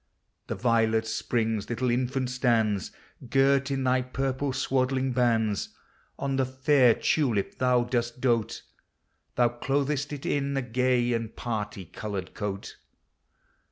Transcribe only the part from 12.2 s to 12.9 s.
coat.